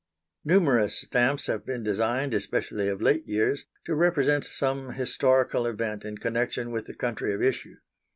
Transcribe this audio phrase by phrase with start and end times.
[0.43, 6.17] Numerous stamps have been designed, especially of late years, to represent some historical event in
[6.17, 7.75] connection with the country of issue.